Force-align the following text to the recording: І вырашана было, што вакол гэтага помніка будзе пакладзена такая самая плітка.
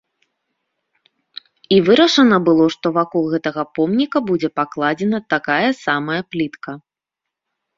І 1.75 1.77
вырашана 1.89 2.37
было, 2.47 2.65
што 2.75 2.87
вакол 2.97 3.23
гэтага 3.33 3.61
помніка 3.81 4.17
будзе 4.31 4.49
пакладзена 4.61 5.17
такая 5.35 5.61
самая 5.85 6.21
плітка. 6.33 6.71